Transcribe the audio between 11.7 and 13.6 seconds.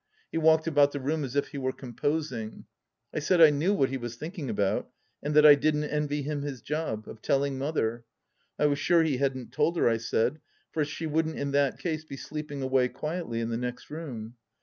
case be sleep ing away quietly in the